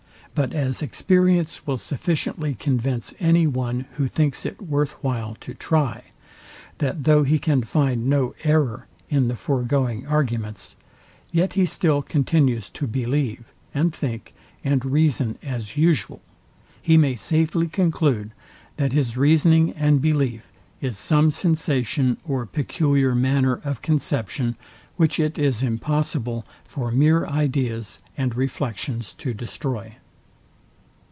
But 0.33 0.53
as 0.53 0.81
experience 0.81 1.67
will 1.67 1.77
sufficiently 1.77 2.53
convince 2.53 3.13
any 3.19 3.47
one, 3.47 3.81
who 3.97 4.07
thinks 4.07 4.45
it 4.45 4.61
worth 4.61 4.93
while 5.03 5.35
to 5.41 5.53
try, 5.53 6.03
that 6.77 7.03
though 7.03 7.23
he 7.23 7.37
can 7.37 7.63
find 7.63 8.07
no 8.07 8.33
error 8.45 8.87
in 9.09 9.27
the 9.27 9.35
foregoing 9.35 10.07
arguments, 10.07 10.77
yet 11.33 11.53
he 11.53 11.65
still 11.65 12.01
continues 12.01 12.69
to 12.69 12.87
believe, 12.87 13.51
and 13.73 13.93
think, 13.93 14.33
and 14.63 14.85
reason 14.85 15.37
as 15.43 15.75
usual, 15.75 16.21
he 16.81 16.95
may 16.95 17.17
safely 17.17 17.67
conclude, 17.67 18.31
that 18.77 18.93
his 18.93 19.17
reasoning 19.17 19.71
and 19.73 20.01
belief 20.01 20.49
is 20.79 20.97
some 20.97 21.29
sensation 21.29 22.15
or 22.25 22.45
peculiar 22.45 23.13
manner 23.13 23.59
of 23.65 23.81
conception, 23.81 24.55
which 24.95 25.19
it 25.19 25.37
is 25.37 25.61
impossible 25.61 26.45
for 26.63 26.89
mere 26.89 27.25
ideas 27.25 27.99
and 28.15 28.33
reflections 28.37 29.11
to 29.11 29.33
destroy. 29.33 29.97